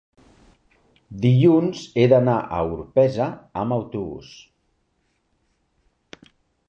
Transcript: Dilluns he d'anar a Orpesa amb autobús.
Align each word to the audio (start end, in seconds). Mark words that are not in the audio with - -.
Dilluns 1.25 1.83
he 2.03 2.07
d'anar 2.13 2.37
a 2.59 2.63
Orpesa 2.77 3.29
amb 3.65 3.77
autobús. 3.77 4.35